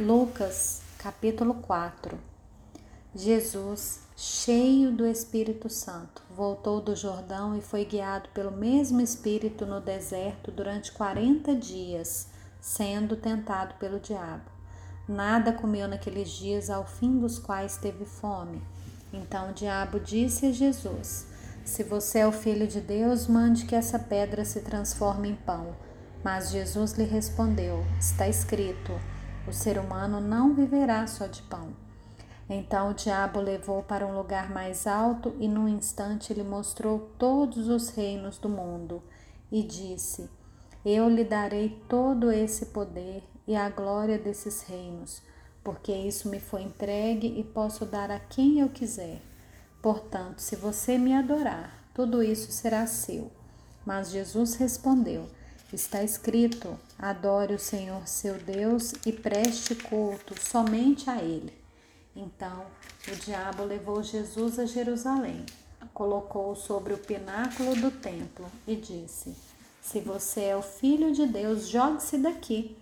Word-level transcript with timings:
Lucas, 0.00 0.80
capítulo 0.96 1.54
4 1.54 2.16
Jesus, 3.16 4.02
cheio 4.16 4.92
do 4.92 5.04
Espírito 5.04 5.68
Santo, 5.68 6.22
voltou 6.30 6.80
do 6.80 6.94
Jordão 6.94 7.58
e 7.58 7.60
foi 7.60 7.84
guiado 7.84 8.28
pelo 8.28 8.52
mesmo 8.52 9.00
Espírito 9.00 9.66
no 9.66 9.80
deserto 9.80 10.52
durante 10.52 10.92
quarenta 10.92 11.52
dias, 11.52 12.28
sendo 12.60 13.16
tentado 13.16 13.74
pelo 13.80 13.98
diabo. 13.98 14.48
Nada 15.08 15.52
comeu 15.52 15.88
naqueles 15.88 16.30
dias, 16.30 16.70
ao 16.70 16.86
fim 16.86 17.18
dos 17.18 17.40
quais 17.40 17.76
teve 17.76 18.04
fome. 18.04 18.62
Então 19.12 19.50
o 19.50 19.52
diabo 19.52 19.98
disse 19.98 20.46
a 20.46 20.52
Jesus: 20.52 21.26
Se 21.64 21.82
você 21.82 22.20
é 22.20 22.26
o 22.28 22.30
filho 22.30 22.68
de 22.68 22.80
Deus, 22.80 23.26
mande 23.26 23.66
que 23.66 23.74
essa 23.74 23.98
pedra 23.98 24.44
se 24.44 24.60
transforme 24.60 25.30
em 25.30 25.34
pão. 25.34 25.74
Mas 26.22 26.52
Jesus 26.52 26.92
lhe 26.92 27.04
respondeu: 27.04 27.84
Está 27.98 28.28
escrito 28.28 28.92
o 29.48 29.52
ser 29.52 29.78
humano 29.78 30.20
não 30.20 30.54
viverá 30.54 31.06
só 31.06 31.26
de 31.26 31.40
pão. 31.42 31.74
Então 32.50 32.90
o 32.90 32.94
diabo 32.94 33.40
levou 33.40 33.82
para 33.82 34.06
um 34.06 34.16
lugar 34.16 34.50
mais 34.50 34.86
alto 34.86 35.34
e 35.38 35.48
num 35.48 35.68
instante 35.68 36.34
lhe 36.34 36.44
mostrou 36.44 37.10
todos 37.18 37.68
os 37.68 37.88
reinos 37.90 38.38
do 38.38 38.48
mundo 38.48 39.02
e 39.50 39.62
disse: 39.62 40.28
Eu 40.84 41.08
lhe 41.08 41.24
darei 41.24 41.82
todo 41.88 42.30
esse 42.30 42.66
poder 42.66 43.22
e 43.46 43.56
a 43.56 43.70
glória 43.70 44.18
desses 44.18 44.62
reinos, 44.62 45.22
porque 45.64 45.92
isso 45.92 46.28
me 46.28 46.40
foi 46.40 46.62
entregue 46.62 47.38
e 47.38 47.42
posso 47.42 47.86
dar 47.86 48.10
a 48.10 48.20
quem 48.20 48.60
eu 48.60 48.68
quiser. 48.68 49.20
Portanto, 49.80 50.40
se 50.40 50.56
você 50.56 50.98
me 50.98 51.14
adorar, 51.14 51.72
tudo 51.94 52.22
isso 52.22 52.52
será 52.52 52.86
seu. 52.86 53.30
Mas 53.84 54.10
Jesus 54.10 54.56
respondeu: 54.56 55.28
Está 55.70 56.02
escrito: 56.02 56.78
adore 56.98 57.52
o 57.52 57.58
Senhor 57.58 58.08
seu 58.08 58.38
Deus 58.38 58.94
e 59.04 59.12
preste 59.12 59.74
culto 59.74 60.34
somente 60.40 61.10
a 61.10 61.22
Ele. 61.22 61.52
Então 62.16 62.64
o 63.06 63.14
diabo 63.16 63.64
levou 63.64 64.02
Jesus 64.02 64.58
a 64.58 64.64
Jerusalém, 64.64 65.44
colocou-o 65.92 66.56
sobre 66.56 66.94
o 66.94 66.98
pináculo 66.98 67.76
do 67.76 67.90
templo 67.90 68.50
e 68.66 68.76
disse: 68.76 69.36
Se 69.82 70.00
você 70.00 70.44
é 70.44 70.56
o 70.56 70.62
filho 70.62 71.12
de 71.12 71.26
Deus, 71.26 71.68
jogue-se 71.68 72.16
daqui, 72.16 72.74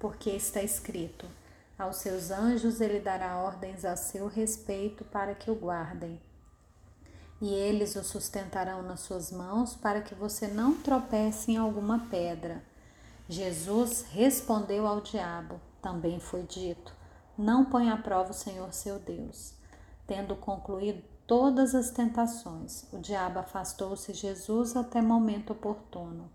porque 0.00 0.30
está 0.30 0.60
escrito: 0.60 1.24
Aos 1.78 1.98
seus 1.98 2.32
anjos 2.32 2.80
ele 2.80 2.98
dará 2.98 3.36
ordens 3.36 3.84
a 3.84 3.94
seu 3.94 4.26
respeito 4.26 5.04
para 5.04 5.32
que 5.32 5.48
o 5.48 5.54
guardem 5.54 6.20
e 7.42 7.52
eles 7.52 7.96
o 7.96 8.04
sustentarão 8.04 8.84
nas 8.84 9.00
suas 9.00 9.32
mãos 9.32 9.74
para 9.74 10.00
que 10.00 10.14
você 10.14 10.46
não 10.46 10.76
tropece 10.76 11.50
em 11.50 11.56
alguma 11.56 12.06
pedra. 12.08 12.62
Jesus 13.28 14.06
respondeu 14.12 14.86
ao 14.86 15.00
diabo: 15.00 15.60
Também 15.82 16.20
foi 16.20 16.44
dito: 16.44 16.94
Não 17.36 17.64
põe 17.64 17.90
à 17.90 17.96
prova 17.96 18.30
o 18.30 18.34
Senhor 18.34 18.72
seu 18.72 19.00
Deus. 19.00 19.54
Tendo 20.06 20.36
concluído 20.36 21.02
todas 21.26 21.74
as 21.74 21.90
tentações, 21.90 22.84
o 22.92 22.98
diabo 22.98 23.40
afastou-se 23.40 24.14
Jesus 24.14 24.76
até 24.76 25.02
momento 25.02 25.52
oportuno. 25.52 26.30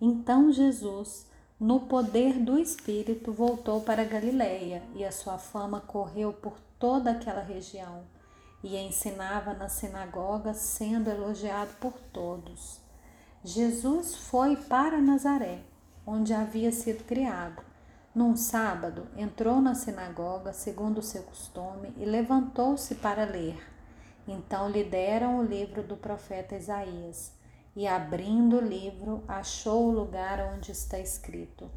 Então 0.00 0.52
Jesus, 0.52 1.26
no 1.58 1.80
poder 1.80 2.38
do 2.38 2.56
Espírito, 2.56 3.32
voltou 3.32 3.80
para 3.80 4.04
Galiléia 4.04 4.80
e 4.94 5.04
a 5.04 5.10
sua 5.10 5.38
fama 5.38 5.80
correu 5.80 6.32
por 6.32 6.56
toda 6.78 7.10
aquela 7.10 7.42
região 7.42 8.13
e 8.64 8.78
ensinava 8.78 9.52
na 9.52 9.68
sinagoga, 9.68 10.54
sendo 10.54 11.10
elogiado 11.10 11.70
por 11.78 11.92
todos. 12.10 12.80
Jesus 13.44 14.14
foi 14.14 14.56
para 14.56 15.02
Nazaré, 15.02 15.60
onde 16.06 16.32
havia 16.32 16.72
sido 16.72 17.04
criado. 17.04 17.62
Num 18.14 18.34
sábado, 18.34 19.06
entrou 19.18 19.60
na 19.60 19.74
sinagoga, 19.74 20.54
segundo 20.54 20.98
o 20.98 21.02
seu 21.02 21.22
costume, 21.24 21.92
e 21.98 22.06
levantou-se 22.06 22.94
para 22.94 23.26
ler. 23.26 23.62
Então 24.26 24.70
lhe 24.70 24.82
deram 24.82 25.40
o 25.40 25.44
livro 25.44 25.82
do 25.82 25.98
profeta 25.98 26.56
Isaías, 26.56 27.32
e 27.76 27.86
abrindo 27.86 28.56
o 28.56 28.66
livro, 28.66 29.22
achou 29.28 29.88
o 29.88 29.92
lugar 29.92 30.40
onde 30.54 30.72
está 30.72 30.98
escrito: 30.98 31.70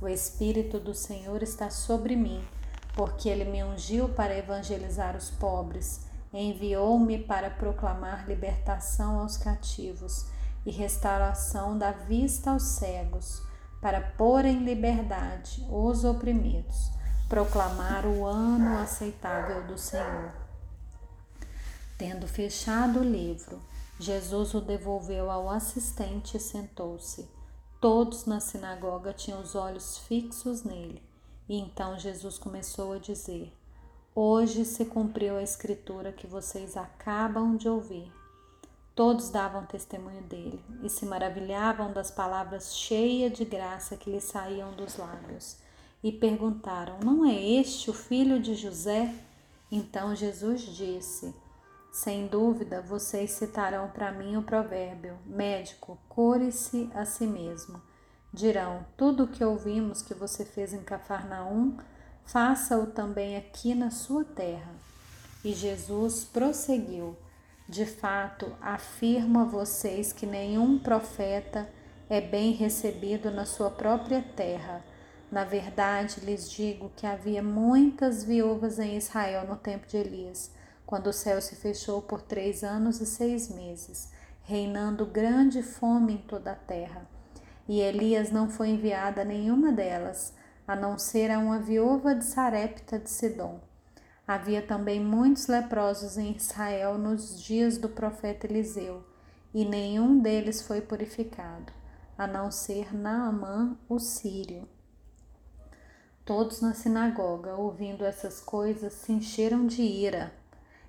O 0.00 0.08
Espírito 0.08 0.80
do 0.80 0.94
Senhor 0.94 1.42
está 1.42 1.68
sobre 1.68 2.16
mim, 2.16 2.42
porque 2.94 3.28
ele 3.28 3.44
me 3.44 3.62
ungiu 3.62 4.08
para 4.08 4.38
evangelizar 4.38 5.14
os 5.14 5.28
pobres 5.28 6.08
Enviou-me 6.32 7.18
para 7.18 7.50
proclamar 7.50 8.28
libertação 8.28 9.20
aos 9.20 9.36
cativos 9.36 10.26
e 10.64 10.70
restauração 10.70 11.76
da 11.76 11.90
vista 11.90 12.50
aos 12.50 12.62
cegos, 12.62 13.42
para 13.80 14.00
pôr 14.00 14.44
em 14.44 14.64
liberdade 14.64 15.66
os 15.70 16.04
oprimidos, 16.04 16.90
proclamar 17.28 18.06
o 18.06 18.24
ano 18.26 18.78
aceitável 18.78 19.66
do 19.66 19.78
Senhor. 19.78 20.32
Tendo 21.96 22.26
fechado 22.28 23.00
o 23.00 23.04
livro, 23.04 23.60
Jesus 23.98 24.54
o 24.54 24.60
devolveu 24.60 25.30
ao 25.30 25.50
assistente 25.50 26.36
e 26.36 26.40
sentou-se. 26.40 27.28
Todos 27.80 28.24
na 28.24 28.40
sinagoga 28.40 29.12
tinham 29.12 29.40
os 29.40 29.54
olhos 29.54 29.98
fixos 29.98 30.62
nele. 30.62 31.02
E 31.48 31.58
então 31.58 31.98
Jesus 31.98 32.38
começou 32.38 32.92
a 32.92 32.98
dizer: 32.98 33.52
Hoje 34.12 34.64
se 34.64 34.86
cumpriu 34.86 35.36
a 35.36 35.42
escritura 35.42 36.10
que 36.10 36.26
vocês 36.26 36.76
acabam 36.76 37.56
de 37.56 37.68
ouvir. 37.68 38.12
Todos 38.92 39.30
davam 39.30 39.64
testemunho 39.64 40.22
dele 40.22 40.60
e 40.82 40.90
se 40.90 41.06
maravilhavam 41.06 41.92
das 41.92 42.10
palavras 42.10 42.74
cheias 42.74 43.32
de 43.32 43.44
graça 43.44 43.96
que 43.96 44.10
lhe 44.10 44.20
saíam 44.20 44.72
dos 44.72 44.96
lábios. 44.96 45.58
E 46.02 46.10
perguntaram: 46.10 46.98
Não 47.04 47.24
é 47.24 47.40
este 47.40 47.88
o 47.88 47.94
filho 47.94 48.40
de 48.40 48.56
José? 48.56 49.14
Então 49.70 50.12
Jesus 50.16 50.62
disse: 50.62 51.32
Sem 51.92 52.26
dúvida, 52.26 52.82
vocês 52.82 53.30
citarão 53.30 53.90
para 53.90 54.10
mim 54.10 54.36
o 54.36 54.42
provérbio: 54.42 55.16
Médico, 55.24 55.96
cure-se 56.08 56.90
a 56.96 57.04
si 57.04 57.28
mesmo. 57.28 57.80
Dirão: 58.32 58.84
Tudo 58.96 59.22
o 59.22 59.28
que 59.28 59.44
ouvimos 59.44 60.02
que 60.02 60.14
você 60.14 60.44
fez 60.44 60.74
em 60.74 60.82
Cafarnaum 60.82 61.78
faça-o 62.24 62.86
também 62.86 63.36
aqui 63.36 63.74
na 63.74 63.90
sua 63.90 64.24
terra. 64.24 64.72
E 65.44 65.52
Jesus 65.52 66.24
prosseguiu: 66.24 67.16
De 67.68 67.86
fato, 67.86 68.52
afirmo 68.60 69.40
a 69.40 69.44
vocês 69.44 70.12
que 70.12 70.26
nenhum 70.26 70.78
profeta 70.78 71.68
é 72.08 72.20
bem 72.20 72.52
recebido 72.52 73.30
na 73.30 73.46
sua 73.46 73.70
própria 73.70 74.20
terra. 74.36 74.84
Na 75.30 75.44
verdade, 75.44 76.20
lhes 76.20 76.50
digo 76.50 76.90
que 76.96 77.06
havia 77.06 77.40
muitas 77.40 78.24
viúvas 78.24 78.80
em 78.80 78.96
Israel 78.96 79.46
no 79.46 79.56
tempo 79.56 79.86
de 79.86 79.96
Elias, 79.96 80.50
quando 80.84 81.06
o 81.06 81.12
céu 81.12 81.40
se 81.40 81.54
fechou 81.54 82.02
por 82.02 82.20
três 82.20 82.64
anos 82.64 83.00
e 83.00 83.06
seis 83.06 83.48
meses, 83.48 84.10
reinando 84.42 85.06
grande 85.06 85.62
fome 85.62 86.14
em 86.14 86.18
toda 86.18 86.50
a 86.50 86.56
terra. 86.56 87.08
E 87.68 87.80
Elias 87.80 88.32
não 88.32 88.50
foi 88.50 88.70
enviado 88.70 89.20
a 89.20 89.24
nenhuma 89.24 89.70
delas, 89.70 90.34
a 90.70 90.76
não 90.76 90.96
ser 90.96 91.32
a 91.32 91.38
uma 91.40 91.58
viúva 91.58 92.14
de 92.14 92.24
Sarepta 92.24 92.96
de 92.96 93.10
Sidom. 93.10 93.58
Havia 94.24 94.62
também 94.62 95.00
muitos 95.00 95.48
leprosos 95.48 96.16
em 96.16 96.36
Israel 96.36 96.96
nos 96.96 97.42
dias 97.42 97.76
do 97.76 97.88
profeta 97.88 98.46
Eliseu, 98.46 99.02
e 99.52 99.64
nenhum 99.64 100.20
deles 100.20 100.62
foi 100.62 100.80
purificado, 100.80 101.72
a 102.16 102.24
não 102.24 102.52
ser 102.52 102.94
Naamã, 102.94 103.76
o 103.88 103.98
sírio. 103.98 104.68
Todos 106.24 106.60
na 106.60 106.72
sinagoga, 106.72 107.56
ouvindo 107.56 108.04
essas 108.04 108.38
coisas, 108.38 108.92
se 108.92 109.10
encheram 109.10 109.66
de 109.66 109.82
ira 109.82 110.32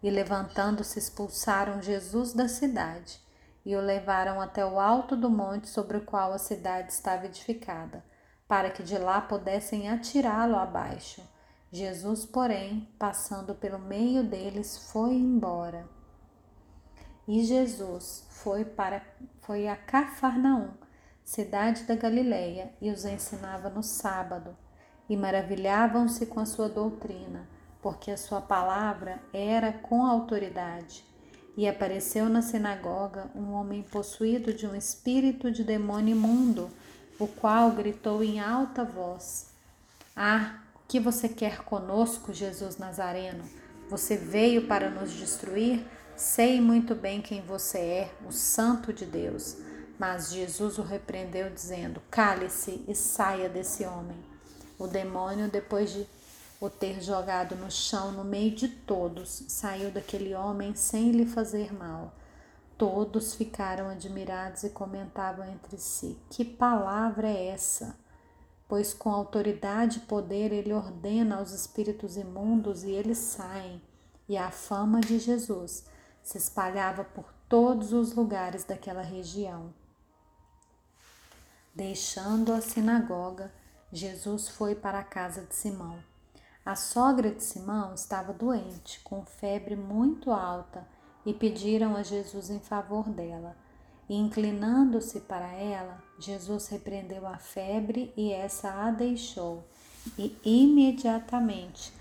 e, 0.00 0.08
levantando-se, 0.08 1.00
expulsaram 1.00 1.82
Jesus 1.82 2.32
da 2.32 2.46
cidade 2.46 3.18
e 3.66 3.74
o 3.74 3.80
levaram 3.80 4.40
até 4.40 4.64
o 4.64 4.78
alto 4.78 5.16
do 5.16 5.28
monte 5.28 5.68
sobre 5.68 5.96
o 5.96 6.04
qual 6.04 6.32
a 6.32 6.38
cidade 6.38 6.92
estava 6.92 7.26
edificada 7.26 8.04
para 8.46 8.70
que 8.70 8.82
de 8.82 8.98
lá 8.98 9.20
pudessem 9.20 9.88
atirá-lo 9.88 10.56
abaixo. 10.56 11.22
Jesus, 11.72 12.24
porém, 12.24 12.88
passando 12.98 13.54
pelo 13.54 13.78
meio 13.78 14.22
deles, 14.22 14.90
foi 14.92 15.14
embora. 15.14 15.88
E 17.26 17.42
Jesus 17.42 18.26
foi 18.30 18.64
para 18.64 19.02
foi 19.40 19.66
a 19.68 19.76
Cafarnaum, 19.76 20.70
cidade 21.24 21.84
da 21.84 21.94
Galileia, 21.94 22.72
e 22.80 22.90
os 22.90 23.04
ensinava 23.04 23.68
no 23.68 23.82
sábado, 23.82 24.56
e 25.08 25.16
maravilhavam-se 25.16 26.26
com 26.26 26.40
a 26.40 26.46
sua 26.46 26.68
doutrina, 26.68 27.48
porque 27.82 28.10
a 28.10 28.16
sua 28.16 28.40
palavra 28.40 29.20
era 29.32 29.72
com 29.72 30.04
autoridade. 30.04 31.04
E 31.56 31.68
apareceu 31.68 32.28
na 32.28 32.42
sinagoga 32.42 33.30
um 33.34 33.52
homem 33.52 33.82
possuído 33.82 34.52
de 34.52 34.66
um 34.66 34.74
espírito 34.74 35.50
de 35.50 35.62
demônio 35.62 36.16
imundo, 36.16 36.70
o 37.18 37.26
qual 37.26 37.70
gritou 37.72 38.22
em 38.22 38.40
alta 38.40 38.84
voz: 38.84 39.46
Ah, 40.16 40.60
o 40.74 40.80
que 40.88 40.98
você 40.98 41.28
quer 41.28 41.64
conosco, 41.64 42.32
Jesus 42.32 42.76
Nazareno? 42.76 43.44
Você 43.88 44.16
veio 44.16 44.66
para 44.66 44.90
nos 44.90 45.12
destruir? 45.12 45.84
Sei 46.16 46.60
muito 46.60 46.94
bem 46.94 47.20
quem 47.20 47.42
você 47.42 47.78
é, 47.78 48.14
o 48.26 48.32
Santo 48.32 48.92
de 48.92 49.04
Deus. 49.04 49.56
Mas 49.98 50.32
Jesus 50.32 50.78
o 50.78 50.82
repreendeu, 50.82 51.50
dizendo: 51.50 52.02
Cale-se 52.10 52.84
e 52.88 52.94
saia 52.94 53.48
desse 53.48 53.84
homem. 53.84 54.18
O 54.78 54.86
demônio, 54.86 55.48
depois 55.48 55.92
de 55.92 56.06
o 56.60 56.70
ter 56.70 57.02
jogado 57.02 57.54
no 57.56 57.70
chão 57.70 58.10
no 58.12 58.24
meio 58.24 58.52
de 58.52 58.68
todos, 58.68 59.44
saiu 59.48 59.90
daquele 59.90 60.34
homem 60.34 60.74
sem 60.74 61.10
lhe 61.10 61.26
fazer 61.26 61.72
mal. 61.72 62.14
Todos 62.76 63.34
ficaram 63.34 63.88
admirados 63.88 64.64
e 64.64 64.70
comentavam 64.70 65.48
entre 65.48 65.78
si: 65.78 66.18
Que 66.28 66.44
palavra 66.44 67.28
é 67.28 67.48
essa? 67.48 67.96
Pois 68.66 68.92
com 68.92 69.10
autoridade 69.10 69.98
e 69.98 70.02
poder 70.02 70.52
ele 70.52 70.72
ordena 70.72 71.36
aos 71.36 71.52
espíritos 71.52 72.16
imundos 72.16 72.82
e 72.82 72.90
eles 72.90 73.18
saem. 73.18 73.80
E 74.28 74.36
a 74.36 74.50
fama 74.50 75.00
de 75.00 75.18
Jesus 75.18 75.84
se 76.22 76.38
espalhava 76.38 77.04
por 77.04 77.32
todos 77.48 77.92
os 77.92 78.14
lugares 78.14 78.64
daquela 78.64 79.02
região. 79.02 79.72
Deixando 81.74 82.52
a 82.52 82.60
sinagoga, 82.60 83.52
Jesus 83.92 84.48
foi 84.48 84.74
para 84.74 84.98
a 84.98 85.04
casa 85.04 85.42
de 85.42 85.54
Simão. 85.54 85.98
A 86.64 86.74
sogra 86.74 87.30
de 87.30 87.44
Simão 87.44 87.94
estava 87.94 88.32
doente, 88.32 89.00
com 89.00 89.24
febre 89.24 89.76
muito 89.76 90.30
alta, 90.30 90.86
e 91.24 91.32
pediram 91.32 91.96
a 91.96 92.02
Jesus 92.02 92.50
em 92.50 92.60
favor 92.60 93.08
dela. 93.08 93.56
E 94.08 94.16
inclinando-se 94.16 95.20
para 95.20 95.52
ela, 95.52 96.02
Jesus 96.18 96.68
repreendeu 96.68 97.26
a 97.26 97.38
febre 97.38 98.12
e 98.16 98.32
essa 98.32 98.70
a 98.70 98.90
deixou. 98.90 99.64
E 100.18 100.36
imediatamente 100.44 101.92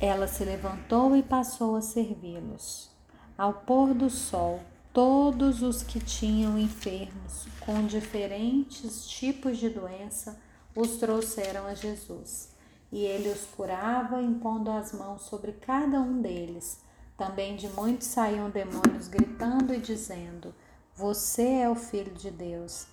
ela 0.00 0.28
se 0.28 0.44
levantou 0.44 1.16
e 1.16 1.22
passou 1.22 1.74
a 1.74 1.82
servi-los. 1.82 2.88
Ao 3.36 3.52
pôr 3.52 3.94
do 3.94 4.08
sol, 4.08 4.60
todos 4.92 5.62
os 5.62 5.82
que 5.82 5.98
tinham 5.98 6.58
enfermos 6.58 7.46
com 7.60 7.84
diferentes 7.86 9.08
tipos 9.08 9.58
de 9.58 9.68
doença 9.68 10.40
os 10.74 10.96
trouxeram 10.96 11.66
a 11.66 11.74
Jesus, 11.74 12.54
e 12.92 13.04
ele 13.04 13.28
os 13.30 13.44
curava, 13.56 14.22
impondo 14.22 14.70
as 14.70 14.92
mãos 14.92 15.22
sobre 15.22 15.52
cada 15.52 16.00
um 16.00 16.20
deles. 16.22 16.80
Também 17.18 17.56
de 17.56 17.68
muitos 17.70 18.06
saíam 18.06 18.48
demônios 18.48 19.08
gritando 19.08 19.74
e 19.74 19.80
dizendo: 19.80 20.54
Você 20.94 21.42
é 21.42 21.68
o 21.68 21.74
Filho 21.74 22.12
de 22.12 22.30
Deus. 22.30 22.86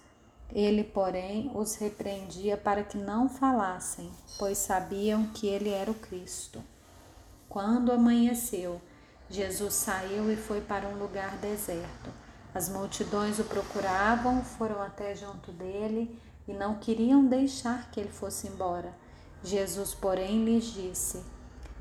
Ele, 0.52 0.84
porém, 0.84 1.52
os 1.54 1.76
repreendia 1.76 2.58
para 2.58 2.84
que 2.84 2.98
não 2.98 3.30
falassem, 3.30 4.12
pois 4.40 4.58
sabiam 4.58 5.28
que 5.28 5.46
ele 5.46 5.70
era 5.70 5.92
o 5.92 5.96
Cristo. 5.96 6.64
Quando 7.48 7.92
amanheceu, 7.92 8.82
Jesus 9.30 9.76
saiu 9.76 10.32
e 10.32 10.36
foi 10.36 10.60
para 10.60 10.88
um 10.88 10.98
lugar 10.98 11.38
deserto. 11.38 12.10
As 12.54 12.68
multidões 12.68 13.38
o 13.38 13.44
procuravam, 13.44 14.44
foram 14.44 14.82
até 14.82 15.14
junto 15.16 15.52
dele 15.52 16.20
e 16.48 16.54
não 16.54 16.76
queriam 16.80 17.26
deixar 17.26 17.92
que 17.92 18.00
ele 18.00 18.12
fosse 18.12 18.48
embora. 18.48 18.92
Jesus, 19.44 19.94
porém, 19.94 20.44
lhes 20.44 20.66
disse: 20.66 21.24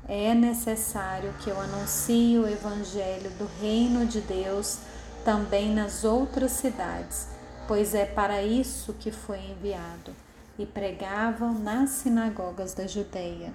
É 0.07 0.33
necessário 0.33 1.33
que 1.39 1.49
eu 1.49 1.59
anuncie 1.59 2.37
o 2.37 2.47
evangelho 2.47 3.29
do 3.31 3.49
reino 3.59 4.05
de 4.05 4.21
Deus 4.21 4.79
também 5.23 5.73
nas 5.73 6.03
outras 6.03 6.51
cidades, 6.51 7.27
pois 7.67 7.95
é 7.95 8.05
para 8.05 8.43
isso 8.43 8.93
que 8.93 9.11
foi 9.11 9.39
enviado. 9.39 10.13
E 10.57 10.65
pregavam 10.65 11.53
nas 11.53 11.89
sinagogas 11.89 12.73
da 12.73 12.87
Judeia 12.87 13.51